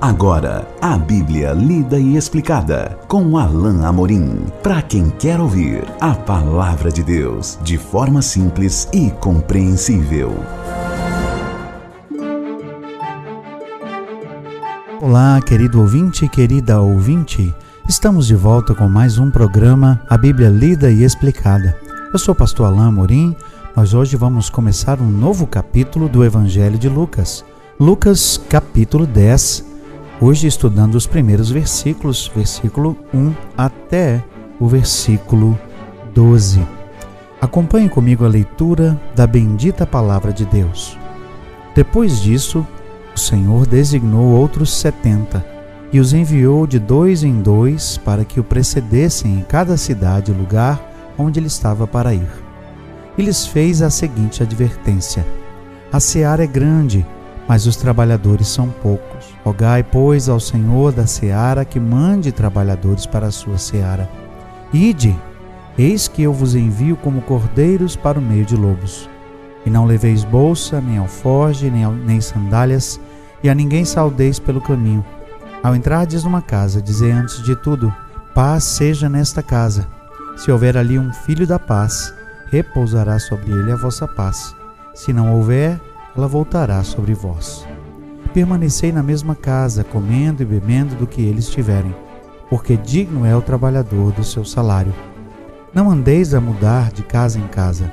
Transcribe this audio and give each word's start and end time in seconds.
Agora, 0.00 0.64
a 0.80 0.96
Bíblia 0.96 1.52
lida 1.52 1.98
e 1.98 2.16
explicada 2.16 2.96
com 3.08 3.36
Alain 3.36 3.84
Amorim. 3.84 4.46
Para 4.62 4.80
quem 4.80 5.10
quer 5.10 5.40
ouvir 5.40 5.84
a 6.00 6.14
palavra 6.14 6.88
de 6.88 7.02
Deus 7.02 7.58
de 7.64 7.76
forma 7.76 8.22
simples 8.22 8.88
e 8.92 9.10
compreensível. 9.10 10.32
Olá, 15.02 15.40
querido 15.44 15.80
ouvinte 15.80 16.28
querida 16.28 16.80
ouvinte. 16.80 17.52
Estamos 17.88 18.28
de 18.28 18.36
volta 18.36 18.76
com 18.76 18.88
mais 18.88 19.18
um 19.18 19.32
programa 19.32 20.00
A 20.08 20.16
Bíblia 20.16 20.48
lida 20.48 20.92
e 20.92 21.02
explicada. 21.02 21.76
Eu 22.12 22.20
sou 22.20 22.34
o 22.34 22.38
pastor 22.38 22.66
Alain 22.66 22.86
Amorim. 22.86 23.36
Nós 23.74 23.94
hoje 23.94 24.16
vamos 24.16 24.48
começar 24.48 25.00
um 25.00 25.10
novo 25.10 25.44
capítulo 25.44 26.08
do 26.08 26.24
Evangelho 26.24 26.78
de 26.78 26.88
Lucas. 26.88 27.44
Lucas, 27.80 28.40
capítulo 28.48 29.04
10 29.04 29.66
Hoje 30.20 30.48
estudando 30.48 30.96
os 30.96 31.06
primeiros 31.06 31.48
versículos, 31.48 32.28
versículo 32.34 32.96
1 33.14 33.32
até 33.56 34.24
o 34.58 34.66
versículo 34.66 35.56
12. 36.12 36.60
Acompanhe 37.40 37.88
comigo 37.88 38.24
a 38.24 38.28
leitura 38.28 39.00
da 39.14 39.28
bendita 39.28 39.86
palavra 39.86 40.32
de 40.32 40.44
Deus. 40.44 40.98
Depois 41.72 42.20
disso, 42.20 42.66
o 43.14 43.18
Senhor 43.18 43.64
designou 43.64 44.36
outros 44.36 44.72
setenta 44.72 45.46
e 45.92 46.00
os 46.00 46.12
enviou 46.12 46.66
de 46.66 46.80
dois 46.80 47.22
em 47.22 47.40
dois 47.40 47.96
para 47.98 48.24
que 48.24 48.40
o 48.40 48.44
precedessem 48.44 49.38
em 49.38 49.42
cada 49.42 49.76
cidade 49.76 50.32
e 50.32 50.34
lugar 50.34 50.82
onde 51.16 51.38
ele 51.38 51.46
estava 51.46 51.86
para 51.86 52.12
ir. 52.12 52.28
E 53.16 53.22
lhes 53.22 53.46
fez 53.46 53.82
a 53.82 53.88
seguinte 53.88 54.42
advertência: 54.42 55.24
A 55.92 56.00
seara 56.00 56.42
é 56.42 56.46
grande, 56.48 57.06
mas 57.46 57.66
os 57.66 57.76
trabalhadores 57.76 58.48
são 58.48 58.68
poucos. 58.68 59.17
Rogai, 59.44 59.82
pois, 59.82 60.28
ao 60.28 60.40
Senhor 60.40 60.92
da 60.92 61.06
seara 61.06 61.64
que 61.64 61.80
mande 61.80 62.32
trabalhadores 62.32 63.06
para 63.06 63.26
a 63.26 63.30
sua 63.30 63.56
seara. 63.58 64.08
Ide, 64.72 65.16
eis 65.78 66.08
que 66.08 66.22
eu 66.22 66.32
vos 66.32 66.54
envio 66.54 66.96
como 66.96 67.22
cordeiros 67.22 67.96
para 67.96 68.18
o 68.18 68.22
meio 68.22 68.44
de 68.44 68.56
lobos. 68.56 69.08
E 69.64 69.70
não 69.70 69.84
leveis 69.84 70.24
bolsa, 70.24 70.80
nem 70.80 70.98
alforge, 70.98 71.70
nem, 71.70 71.86
nem 71.86 72.20
sandálias, 72.20 73.00
e 73.42 73.48
a 73.48 73.54
ninguém 73.54 73.84
saudeis 73.84 74.38
pelo 74.38 74.60
caminho. 74.60 75.04
Ao 75.62 75.74
entrardes 75.74 76.24
numa 76.24 76.42
casa, 76.42 76.82
dizei 76.82 77.10
antes 77.10 77.42
de 77.42 77.56
tudo: 77.56 77.94
Paz 78.34 78.64
seja 78.64 79.08
nesta 79.08 79.42
casa. 79.42 79.86
Se 80.36 80.52
houver 80.52 80.76
ali 80.76 80.98
um 80.98 81.12
filho 81.12 81.46
da 81.46 81.58
paz, 81.58 82.14
repousará 82.50 83.18
sobre 83.18 83.50
ele 83.50 83.72
a 83.72 83.76
vossa 83.76 84.06
paz. 84.06 84.54
Se 84.94 85.12
não 85.12 85.34
houver, 85.34 85.80
ela 86.16 86.28
voltará 86.28 86.82
sobre 86.84 87.14
vós. 87.14 87.66
Permanecei 88.32 88.92
na 88.92 89.02
mesma 89.02 89.34
casa, 89.34 89.82
comendo 89.82 90.42
e 90.42 90.46
bebendo 90.46 90.94
do 90.94 91.06
que 91.06 91.22
eles 91.22 91.48
tiverem, 91.48 91.94
porque 92.48 92.76
digno 92.76 93.24
é 93.24 93.34
o 93.34 93.42
trabalhador 93.42 94.12
do 94.12 94.22
seu 94.22 94.44
salário. 94.44 94.94
Não 95.74 95.90
andeis 95.90 96.34
a 96.34 96.40
mudar 96.40 96.92
de 96.92 97.02
casa 97.02 97.38
em 97.38 97.46
casa. 97.48 97.90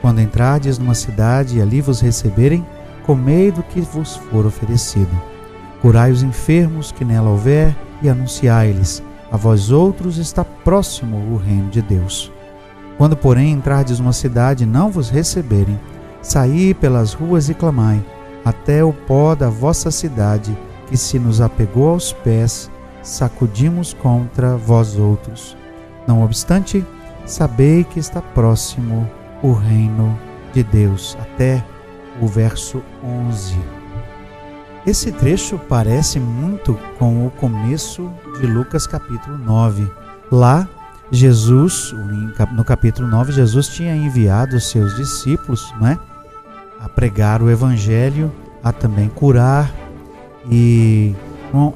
Quando 0.00 0.20
entrardes 0.20 0.78
numa 0.78 0.94
cidade 0.94 1.58
e 1.58 1.62
ali 1.62 1.80
vos 1.80 2.00
receberem, 2.00 2.66
comei 3.04 3.50
do 3.50 3.62
que 3.62 3.80
vos 3.80 4.16
for 4.16 4.46
oferecido. 4.46 5.10
Curai 5.80 6.10
os 6.10 6.22
enfermos 6.22 6.92
que 6.92 7.04
nela 7.04 7.30
houver 7.30 7.76
e 8.02 8.08
anunciai-lhes: 8.08 9.02
a 9.30 9.36
vós 9.36 9.70
outros 9.70 10.18
está 10.18 10.44
próximo 10.44 11.16
o 11.32 11.36
reino 11.36 11.70
de 11.70 11.82
Deus. 11.82 12.32
Quando, 12.98 13.16
porém, 13.16 13.52
entrardes 13.52 13.98
numa 13.98 14.12
cidade 14.12 14.64
e 14.64 14.66
não 14.66 14.90
vos 14.90 15.08
receberem, 15.08 15.78
Saí 16.22 16.72
pelas 16.72 17.12
ruas 17.12 17.48
e 17.48 17.54
clamai, 17.54 18.00
até 18.44 18.84
o 18.84 18.92
pó 18.92 19.34
da 19.34 19.48
vossa 19.48 19.90
cidade, 19.90 20.56
que 20.88 20.96
se 20.96 21.18
nos 21.18 21.40
apegou 21.40 21.90
aos 21.90 22.12
pés, 22.12 22.70
sacudimos 23.02 23.92
contra 23.94 24.56
vós 24.56 24.96
outros. 24.96 25.56
Não 26.06 26.22
obstante, 26.22 26.84
sabei 27.24 27.84
que 27.84 27.98
está 27.98 28.20
próximo 28.20 29.08
o 29.42 29.52
reino 29.52 30.18
de 30.52 30.62
Deus. 30.62 31.16
Até 31.20 31.64
o 32.20 32.26
verso 32.26 32.82
11. 33.02 33.56
Esse 34.84 35.12
trecho 35.12 35.58
parece 35.68 36.18
muito 36.18 36.78
com 36.98 37.26
o 37.26 37.30
começo 37.30 38.10
de 38.40 38.46
Lucas 38.46 38.86
capítulo 38.86 39.38
9. 39.38 39.88
Lá, 40.30 40.68
Jesus, 41.10 41.94
no 42.52 42.64
capítulo 42.64 43.06
9, 43.06 43.32
Jesus 43.32 43.68
tinha 43.68 43.94
enviado 43.94 44.56
os 44.56 44.70
seus 44.70 44.96
discípulos, 44.96 45.72
não 45.80 45.86
é? 45.86 45.98
A 46.82 46.88
pregar 46.88 47.40
o 47.40 47.48
evangelho, 47.48 48.32
a 48.62 48.72
também 48.72 49.08
curar 49.08 49.72
e 50.50 51.14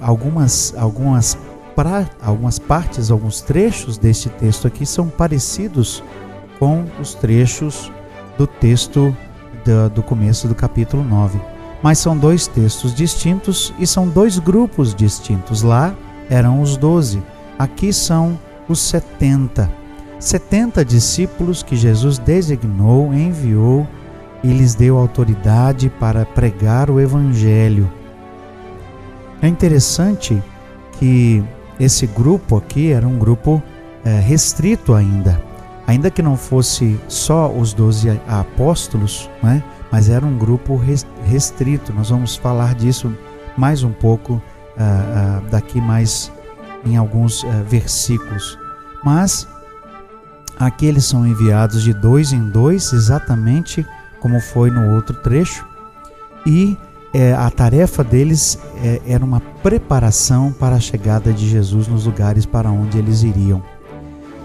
algumas 0.00 0.74
algumas 0.76 1.38
pra, 1.76 2.08
algumas 2.20 2.58
partes, 2.58 3.10
alguns 3.10 3.40
trechos 3.40 3.96
deste 3.98 4.28
texto 4.28 4.66
aqui 4.66 4.84
são 4.84 5.08
parecidos 5.08 6.02
com 6.58 6.84
os 7.00 7.14
trechos 7.14 7.92
do 8.36 8.46
texto 8.46 9.16
do, 9.64 9.90
do 9.90 10.02
começo 10.02 10.48
do 10.48 10.54
capítulo 10.54 11.04
9. 11.04 11.38
Mas 11.82 11.98
são 11.98 12.16
dois 12.16 12.48
textos 12.48 12.92
distintos 12.94 13.72
e 13.78 13.86
são 13.86 14.08
dois 14.08 14.38
grupos 14.38 14.94
distintos. 14.94 15.62
Lá 15.62 15.94
eram 16.28 16.60
os 16.60 16.76
doze, 16.76 17.22
aqui 17.58 17.92
são 17.92 18.38
os 18.68 18.80
setenta. 18.80 19.70
Setenta 20.18 20.84
discípulos 20.84 21.62
que 21.62 21.76
Jesus 21.76 22.18
designou, 22.18 23.12
enviou 23.14 23.86
e 24.42 24.48
lhes 24.48 24.74
deu 24.74 24.98
autoridade 24.98 25.88
para 25.88 26.24
pregar 26.24 26.90
o 26.90 27.00
Evangelho. 27.00 27.90
É 29.42 29.48
interessante 29.48 30.42
que 30.92 31.42
esse 31.78 32.06
grupo 32.06 32.56
aqui 32.56 32.92
era 32.92 33.06
um 33.06 33.18
grupo 33.18 33.62
é, 34.04 34.18
restrito 34.20 34.94
ainda, 34.94 35.40
ainda 35.86 36.10
que 36.10 36.22
não 36.22 36.36
fosse 36.36 36.98
só 37.08 37.50
os 37.50 37.72
doze 37.72 38.20
apóstolos, 38.26 39.28
né? 39.42 39.62
mas 39.90 40.08
era 40.08 40.24
um 40.24 40.36
grupo 40.36 40.80
restrito. 41.24 41.92
Nós 41.92 42.10
vamos 42.10 42.36
falar 42.36 42.74
disso 42.74 43.12
mais 43.56 43.82
um 43.82 43.92
pouco 43.92 44.34
uh, 44.34 44.38
uh, 44.38 45.50
daqui 45.50 45.80
mais 45.80 46.30
em 46.84 46.96
alguns 46.96 47.42
uh, 47.42 47.48
versículos. 47.66 48.58
Mas 49.04 49.46
aqui 50.58 50.86
eles 50.86 51.04
são 51.04 51.26
enviados 51.26 51.82
de 51.82 51.94
dois 51.94 52.32
em 52.32 52.48
dois, 52.48 52.92
exatamente 52.92 53.86
como 54.20 54.40
foi 54.40 54.70
no 54.70 54.94
outro 54.94 55.14
trecho, 55.22 55.66
e 56.46 56.76
é, 57.12 57.32
a 57.32 57.50
tarefa 57.50 58.04
deles 58.04 58.58
é, 58.82 59.00
era 59.06 59.24
uma 59.24 59.40
preparação 59.62 60.52
para 60.52 60.76
a 60.76 60.80
chegada 60.80 61.32
de 61.32 61.48
Jesus 61.48 61.88
nos 61.88 62.04
lugares 62.04 62.44
para 62.44 62.70
onde 62.70 62.98
eles 62.98 63.22
iriam. 63.22 63.62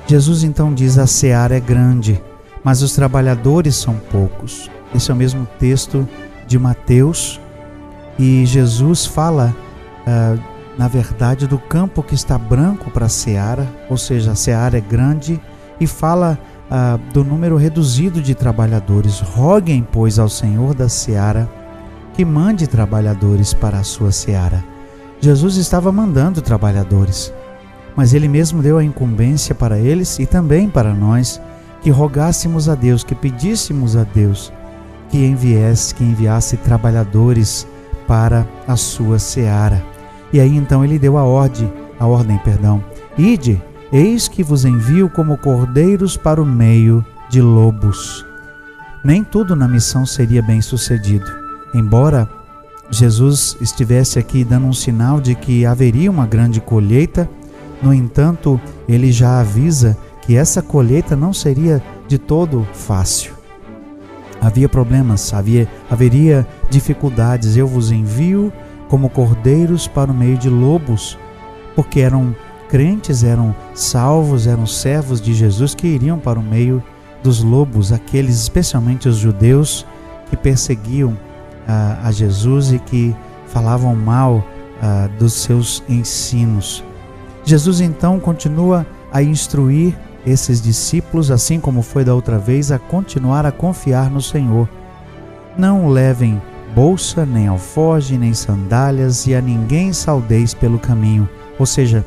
Jesus 0.07 0.43
então 0.43 0.73
diz: 0.73 0.97
A 0.97 1.07
seara 1.07 1.55
é 1.55 1.59
grande, 1.59 2.21
mas 2.63 2.81
os 2.81 2.93
trabalhadores 2.93 3.75
são 3.75 3.95
poucos. 4.11 4.69
Esse 4.95 5.11
é 5.11 5.13
o 5.13 5.17
mesmo 5.17 5.47
texto 5.59 6.07
de 6.47 6.59
Mateus, 6.59 7.39
e 8.19 8.45
Jesus 8.45 9.05
fala, 9.05 9.55
uh, 10.05 10.39
na 10.77 10.87
verdade, 10.87 11.47
do 11.47 11.57
campo 11.57 12.03
que 12.03 12.13
está 12.13 12.37
branco 12.37 12.91
para 12.91 13.05
a 13.05 13.09
seara, 13.09 13.67
ou 13.89 13.97
seja, 13.97 14.31
a 14.31 14.35
seara 14.35 14.77
é 14.77 14.81
grande, 14.81 15.39
e 15.79 15.87
fala 15.87 16.37
ah, 16.71 16.97
do 17.13 17.21
número 17.23 17.57
reduzido 17.57 18.21
de 18.21 18.33
trabalhadores. 18.33 19.19
Roguem, 19.19 19.85
pois, 19.91 20.17
ao 20.17 20.29
Senhor 20.29 20.73
da 20.73 20.87
seara 20.87 21.49
que 22.13 22.23
mande 22.23 22.65
trabalhadores 22.65 23.53
para 23.53 23.77
a 23.77 23.83
sua 23.83 24.11
seara. 24.11 24.63
Jesus 25.19 25.57
estava 25.57 25.91
mandando 25.91 26.41
trabalhadores, 26.41 27.33
mas 27.95 28.13
ele 28.13 28.27
mesmo 28.27 28.61
deu 28.61 28.77
a 28.77 28.83
incumbência 28.83 29.53
para 29.53 29.77
eles 29.77 30.17
e 30.17 30.25
também 30.25 30.69
para 30.69 30.93
nós 30.93 31.41
que 31.81 31.89
rogássemos 31.89 32.69
a 32.69 32.75
Deus, 32.75 33.03
que 33.03 33.15
pedíssemos 33.15 33.95
a 33.95 34.03
Deus 34.03 34.51
que 35.09 35.17
enviasse, 35.25 35.93
que 35.93 36.03
enviasse 36.03 36.55
trabalhadores 36.57 37.67
para 38.07 38.47
a 38.67 38.77
sua 38.77 39.19
seara. 39.19 39.83
E 40.31 40.39
aí 40.39 40.55
então 40.55 40.83
ele 40.85 40.97
deu 40.97 41.17
a 41.17 41.23
ordem, 41.23 41.71
a 41.99 42.07
ordem, 42.07 42.37
perdão. 42.37 42.83
Ide 43.17 43.61
Eis 43.91 44.29
que 44.29 44.41
vos 44.41 44.63
envio 44.63 45.09
como 45.09 45.37
cordeiros 45.37 46.15
para 46.15 46.41
o 46.41 46.45
meio 46.45 47.05
de 47.29 47.41
lobos. 47.41 48.25
Nem 49.03 49.21
tudo 49.21 49.53
na 49.53 49.67
missão 49.67 50.05
seria 50.05 50.41
bem 50.41 50.61
sucedido. 50.61 51.29
Embora 51.73 52.29
Jesus 52.89 53.57
estivesse 53.59 54.17
aqui 54.17 54.45
dando 54.45 54.67
um 54.67 54.73
sinal 54.73 55.19
de 55.19 55.35
que 55.35 55.65
haveria 55.65 56.09
uma 56.09 56.25
grande 56.25 56.61
colheita, 56.61 57.29
no 57.81 57.93
entanto, 57.93 58.61
ele 58.87 59.11
já 59.11 59.41
avisa 59.41 59.97
que 60.21 60.37
essa 60.37 60.61
colheita 60.61 61.13
não 61.13 61.33
seria 61.33 61.83
de 62.07 62.17
todo 62.17 62.65
fácil. 62.73 63.33
Havia 64.39 64.69
problemas, 64.69 65.33
havia, 65.33 65.67
haveria 65.89 66.47
dificuldades. 66.69 67.57
Eu 67.57 67.67
vos 67.67 67.91
envio 67.91 68.53
como 68.87 69.09
cordeiros 69.09 69.85
para 69.85 70.11
o 70.11 70.15
meio 70.15 70.37
de 70.37 70.49
lobos, 70.49 71.17
porque 71.75 71.99
eram 71.99 72.33
crentes 72.71 73.21
eram 73.21 73.53
salvos, 73.75 74.47
eram 74.47 74.65
servos 74.65 75.19
de 75.19 75.33
Jesus 75.33 75.75
que 75.75 75.85
iriam 75.85 76.17
para 76.17 76.39
o 76.39 76.41
meio 76.41 76.81
dos 77.21 77.43
lobos, 77.43 77.91
aqueles, 77.91 78.39
especialmente 78.39 79.09
os 79.09 79.17
judeus, 79.17 79.85
que 80.29 80.37
perseguiam 80.37 81.17
a, 81.67 82.07
a 82.07 82.11
Jesus 82.13 82.71
e 82.71 82.79
que 82.79 83.13
falavam 83.47 83.93
mal 83.93 84.41
ah, 84.81 85.09
dos 85.19 85.33
seus 85.33 85.83
ensinos. 85.89 86.81
Jesus 87.43 87.81
então 87.81 88.21
continua 88.21 88.87
a 89.11 89.21
instruir 89.21 89.93
esses 90.25 90.61
discípulos, 90.61 91.29
assim 91.29 91.59
como 91.59 91.81
foi 91.81 92.05
da 92.05 92.15
outra 92.15 92.39
vez, 92.39 92.71
a 92.71 92.79
continuar 92.79 93.45
a 93.45 93.51
confiar 93.51 94.09
no 94.09 94.21
Senhor. 94.21 94.69
Não 95.57 95.89
levem 95.89 96.41
bolsa, 96.73 97.25
nem 97.25 97.49
alforge, 97.49 98.17
nem 98.17 98.33
sandálias, 98.33 99.27
e 99.27 99.35
a 99.35 99.41
ninguém 99.41 99.91
saudeis 99.91 100.53
pelo 100.53 100.79
caminho. 100.79 101.27
Ou 101.59 101.65
seja, 101.65 102.05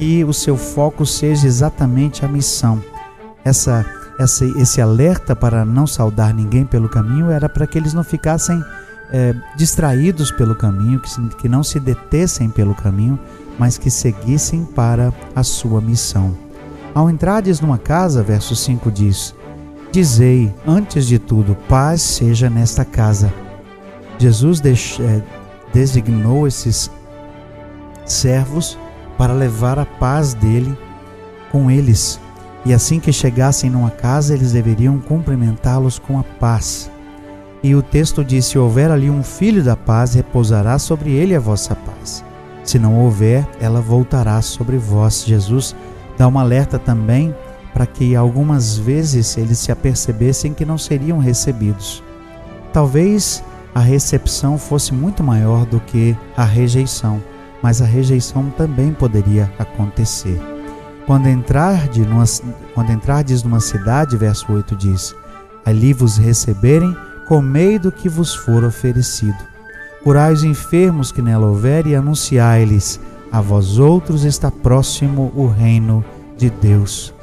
que 0.00 0.24
o 0.24 0.32
seu 0.32 0.56
foco 0.56 1.04
seja 1.04 1.46
exatamente 1.46 2.24
a 2.24 2.28
missão. 2.28 2.82
Essa, 3.44 3.84
essa, 4.18 4.46
esse 4.58 4.80
alerta 4.80 5.36
para 5.36 5.62
não 5.62 5.86
saudar 5.86 6.32
ninguém 6.32 6.64
pelo 6.64 6.88
caminho 6.88 7.30
era 7.30 7.50
para 7.50 7.66
que 7.66 7.76
eles 7.76 7.92
não 7.92 8.02
ficassem 8.02 8.64
é, 9.12 9.34
distraídos 9.58 10.30
pelo 10.30 10.54
caminho, 10.54 11.00
que, 11.00 11.36
que 11.36 11.48
não 11.50 11.62
se 11.62 11.78
detessem 11.78 12.48
pelo 12.48 12.74
caminho, 12.74 13.20
mas 13.58 13.76
que 13.76 13.90
seguissem 13.90 14.64
para 14.64 15.12
a 15.36 15.42
sua 15.42 15.82
missão. 15.82 16.34
Ao 16.94 17.10
entrardes 17.10 17.60
numa 17.60 17.76
casa, 17.76 18.22
verso 18.22 18.56
5 18.56 18.90
diz: 18.90 19.34
Dizei, 19.92 20.50
antes 20.66 21.06
de 21.06 21.18
tudo, 21.18 21.54
paz 21.68 22.00
seja 22.00 22.48
nesta 22.48 22.86
casa. 22.86 23.30
Jesus 24.18 24.62
é, 24.64 25.22
designou 25.74 26.46
esses 26.46 26.90
servos 28.06 28.78
para 29.20 29.34
levar 29.34 29.78
a 29.78 29.84
paz 29.84 30.32
dele 30.32 30.74
com 31.52 31.70
eles. 31.70 32.18
E 32.64 32.72
assim 32.72 32.98
que 32.98 33.12
chegassem 33.12 33.68
numa 33.68 33.90
casa, 33.90 34.32
eles 34.32 34.52
deveriam 34.52 34.98
cumprimentá-los 34.98 35.98
com 35.98 36.18
a 36.18 36.24
paz. 36.24 36.90
E 37.62 37.74
o 37.74 37.82
texto 37.82 38.24
diz: 38.24 38.46
Se 38.46 38.58
houver 38.58 38.90
ali 38.90 39.10
um 39.10 39.22
filho 39.22 39.62
da 39.62 39.76
paz, 39.76 40.14
repousará 40.14 40.78
sobre 40.78 41.10
ele 41.10 41.36
a 41.36 41.38
vossa 41.38 41.76
paz. 41.76 42.24
Se 42.64 42.78
não 42.78 42.98
houver, 42.98 43.46
ela 43.60 43.82
voltará 43.82 44.40
sobre 44.40 44.78
vós. 44.78 45.22
Jesus 45.26 45.76
dá 46.16 46.26
um 46.26 46.38
alerta 46.38 46.78
também 46.78 47.34
para 47.74 47.84
que 47.84 48.16
algumas 48.16 48.78
vezes 48.78 49.36
eles 49.36 49.58
se 49.58 49.70
apercebessem 49.70 50.54
que 50.54 50.64
não 50.64 50.78
seriam 50.78 51.18
recebidos. 51.18 52.02
Talvez 52.72 53.44
a 53.74 53.80
recepção 53.80 54.56
fosse 54.56 54.94
muito 54.94 55.22
maior 55.22 55.66
do 55.66 55.78
que 55.78 56.16
a 56.34 56.44
rejeição, 56.44 57.20
mas 57.62 57.82
a 57.82 57.84
rejeição 57.84 58.50
também 58.50 58.92
poderia 58.92 59.50
acontecer. 59.58 60.40
Quando 61.06 61.28
entrardes 61.28 62.06
numa, 62.06 62.24
quando 62.74 62.92
entrardes 62.92 63.42
numa 63.42 63.60
cidade, 63.60 64.16
verso 64.16 64.52
8 64.52 64.76
diz: 64.76 65.14
Ali 65.64 65.92
vos 65.92 66.16
receberem, 66.16 66.96
comei 67.26 67.78
do 67.78 67.90
que 67.90 68.08
vos 68.08 68.34
for 68.34 68.64
oferecido. 68.64 69.38
Curai 70.02 70.32
os 70.32 70.44
enfermos 70.44 71.12
que 71.12 71.20
nela 71.20 71.46
houver 71.46 71.86
e 71.86 71.94
anunciai-lhes 71.94 73.00
a 73.32 73.40
vós 73.40 73.78
outros 73.78 74.24
está 74.24 74.50
próximo 74.50 75.32
o 75.36 75.46
reino 75.46 76.04
de 76.36 76.50
Deus. 76.50 77.14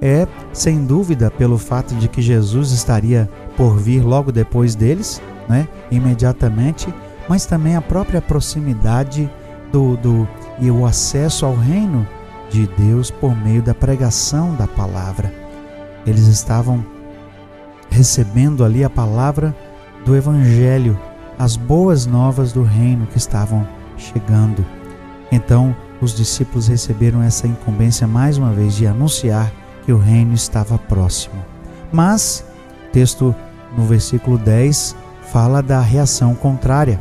É, 0.00 0.28
sem 0.52 0.84
dúvida, 0.84 1.30
pelo 1.30 1.58
fato 1.58 1.94
de 1.94 2.08
que 2.08 2.22
Jesus 2.22 2.70
estaria 2.70 3.28
por 3.56 3.76
vir 3.76 4.04
logo 4.04 4.30
depois 4.30 4.74
deles, 4.74 5.20
né, 5.48 5.66
imediatamente, 5.90 6.92
mas 7.28 7.46
também 7.46 7.74
a 7.74 7.80
própria 7.80 8.20
proximidade 8.20 9.30
do, 9.74 9.96
do 9.96 10.28
e 10.60 10.70
o 10.70 10.86
acesso 10.86 11.44
ao 11.44 11.56
reino 11.56 12.06
de 12.48 12.64
Deus 12.78 13.10
por 13.10 13.34
meio 13.36 13.60
da 13.60 13.74
pregação 13.74 14.54
da 14.54 14.68
palavra. 14.68 15.34
Eles 16.06 16.28
estavam 16.28 16.86
recebendo 17.90 18.64
ali 18.64 18.84
a 18.84 18.90
palavra 18.90 19.54
do 20.04 20.14
Evangelho, 20.14 20.96
as 21.36 21.56
boas 21.56 22.06
novas 22.06 22.52
do 22.52 22.62
reino 22.62 23.06
que 23.06 23.18
estavam 23.18 23.66
chegando. 23.96 24.64
Então, 25.32 25.74
os 26.00 26.14
discípulos 26.14 26.68
receberam 26.68 27.20
essa 27.20 27.48
incumbência 27.48 28.06
mais 28.06 28.38
uma 28.38 28.52
vez 28.52 28.74
de 28.74 28.86
anunciar 28.86 29.52
que 29.84 29.92
o 29.92 29.98
reino 29.98 30.34
estava 30.34 30.78
próximo. 30.78 31.44
Mas, 31.90 32.44
texto 32.92 33.34
no 33.76 33.84
versículo 33.84 34.38
10 34.38 34.94
fala 35.32 35.60
da 35.60 35.80
reação 35.80 36.32
contrária. 36.32 37.00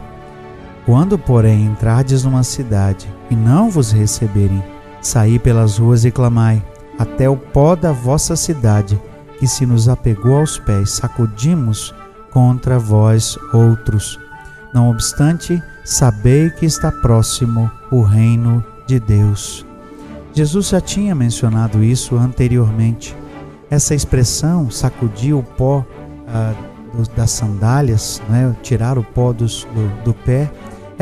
Quando, 0.85 1.17
porém, 1.17 1.65
entrardes 1.65 2.23
numa 2.23 2.43
cidade 2.43 3.07
e 3.29 3.35
não 3.35 3.69
vos 3.69 3.91
receberem, 3.91 4.61
saí 5.01 5.39
pelas 5.39 5.77
ruas 5.77 6.03
e 6.03 6.11
clamai, 6.11 6.63
até 6.99 7.29
o 7.29 7.37
pó 7.37 7.75
da 7.75 7.91
vossa 7.91 8.35
cidade, 8.35 8.99
que 9.39 9.47
se 9.47 9.65
nos 9.65 9.87
apegou 9.87 10.37
aos 10.37 10.57
pés, 10.57 10.91
sacudimos 10.91 11.93
contra 12.31 12.77
vós 12.77 13.37
outros. 13.53 14.19
Não 14.73 14.89
obstante, 14.89 15.61
sabei 15.85 16.49
que 16.49 16.65
está 16.65 16.91
próximo 16.91 17.71
o 17.91 18.01
reino 18.01 18.63
de 18.87 18.99
Deus. 18.99 19.65
Jesus 20.33 20.69
já 20.69 20.81
tinha 20.81 21.13
mencionado 21.13 21.83
isso 21.83 22.15
anteriormente. 22.15 23.15
Essa 23.69 23.95
expressão, 23.95 24.69
sacudir 24.69 25.35
o 25.35 25.43
pó 25.43 25.85
ah, 26.27 26.53
das 27.15 27.31
sandálias, 27.31 28.21
né, 28.29 28.55
tirar 28.61 28.97
o 28.97 29.03
pó 29.03 29.31
dos, 29.31 29.67
do, 29.73 30.03
do 30.03 30.13
pé, 30.13 30.51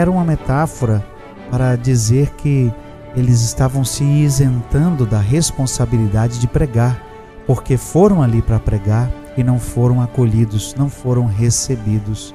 era 0.01 0.12
uma 0.12 0.25
metáfora 0.25 1.06
para 1.50 1.75
dizer 1.75 2.31
que 2.31 2.74
eles 3.15 3.42
estavam 3.42 3.83
se 3.83 4.03
isentando 4.03 5.06
da 5.06 5.19
responsabilidade 5.19 6.39
de 6.39 6.48
pregar, 6.48 7.00
porque 7.45 7.77
foram 7.77 8.21
ali 8.21 8.42
para 8.42 8.59
pregar 8.59 9.12
e 9.38 9.44
não 9.44 9.59
foram 9.59 10.01
acolhidos, 10.01 10.74
não 10.75 10.89
foram 10.89 11.25
recebidos. 11.25 12.33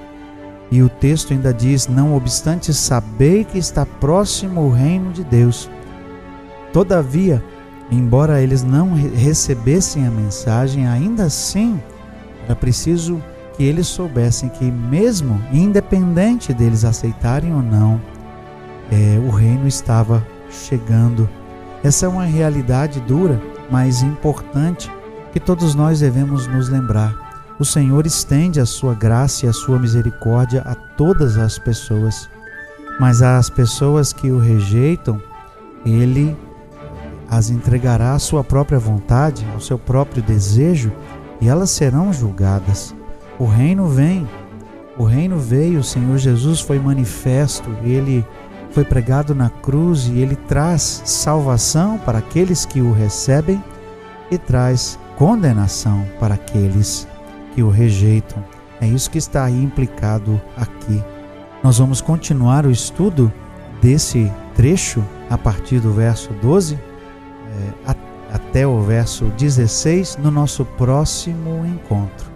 E 0.70 0.82
o 0.82 0.88
texto 0.88 1.32
ainda 1.32 1.52
diz: 1.52 1.86
Não 1.86 2.14
obstante, 2.14 2.72
sabei 2.74 3.44
que 3.44 3.58
está 3.58 3.86
próximo 3.86 4.62
o 4.62 4.72
reino 4.72 5.12
de 5.12 5.24
Deus. 5.24 5.70
Todavia, 6.72 7.42
embora 7.90 8.42
eles 8.42 8.62
não 8.62 8.92
recebessem 8.94 10.06
a 10.06 10.10
mensagem, 10.10 10.86
ainda 10.86 11.24
assim 11.24 11.80
era 12.44 12.54
preciso 12.54 13.22
que 13.56 13.64
eles 13.64 13.86
soubessem 13.86 14.48
que, 14.48 14.70
mesmo 14.70 15.40
independente 15.52 16.52
deles 16.52 16.84
aceitarem 16.84 17.54
ou 17.54 17.62
não, 17.62 18.00
é, 18.90 19.18
o 19.26 19.30
reino 19.30 19.66
estava 19.66 20.26
chegando. 20.50 21.28
Essa 21.82 22.06
é 22.06 22.08
uma 22.08 22.24
realidade 22.24 23.00
dura, 23.00 23.40
mas 23.70 24.02
importante 24.02 24.90
que 25.32 25.40
todos 25.40 25.74
nós 25.74 26.00
devemos 26.00 26.46
nos 26.46 26.68
lembrar. 26.68 27.14
O 27.58 27.64
Senhor 27.64 28.06
estende 28.06 28.60
a 28.60 28.66
sua 28.66 28.94
graça 28.94 29.46
e 29.46 29.48
a 29.48 29.52
sua 29.52 29.78
misericórdia 29.78 30.60
a 30.62 30.74
todas 30.74 31.38
as 31.38 31.58
pessoas, 31.58 32.28
mas 33.00 33.22
às 33.22 33.48
pessoas 33.48 34.12
que 34.12 34.30
o 34.30 34.38
rejeitam, 34.38 35.20
ele 35.84 36.36
as 37.28 37.50
entregará 37.50 38.14
à 38.14 38.18
sua 38.18 38.44
própria 38.44 38.78
vontade, 38.78 39.46
ao 39.52 39.60
seu 39.60 39.78
próprio 39.78 40.22
desejo, 40.22 40.92
e 41.40 41.48
elas 41.48 41.70
serão 41.70 42.12
julgadas. 42.12 42.95
O 43.38 43.44
reino 43.44 43.86
vem, 43.86 44.26
o 44.96 45.04
reino 45.04 45.38
veio, 45.38 45.80
o 45.80 45.84
Senhor 45.84 46.16
Jesus 46.16 46.60
foi 46.60 46.78
manifesto, 46.78 47.68
ele 47.84 48.24
foi 48.70 48.84
pregado 48.84 49.34
na 49.34 49.50
cruz 49.50 50.06
e 50.06 50.18
ele 50.18 50.36
traz 50.36 51.02
salvação 51.04 51.98
para 51.98 52.18
aqueles 52.18 52.64
que 52.64 52.80
o 52.80 52.92
recebem 52.92 53.62
e 54.30 54.38
traz 54.38 54.98
condenação 55.16 56.04
para 56.18 56.34
aqueles 56.34 57.06
que 57.54 57.62
o 57.62 57.70
rejeitam. 57.70 58.42
É 58.80 58.86
isso 58.86 59.10
que 59.10 59.18
está 59.18 59.44
aí 59.44 59.62
implicado 59.62 60.40
aqui. 60.56 61.02
Nós 61.62 61.78
vamos 61.78 62.00
continuar 62.00 62.66
o 62.66 62.70
estudo 62.70 63.32
desse 63.80 64.30
trecho 64.54 65.04
a 65.28 65.36
partir 65.36 65.80
do 65.80 65.92
verso 65.92 66.32
12 66.40 66.74
é, 66.74 67.94
até 68.32 68.66
o 68.66 68.80
verso 68.80 69.26
16 69.38 70.18
no 70.18 70.30
nosso 70.30 70.64
próximo 70.64 71.64
encontro. 71.66 72.35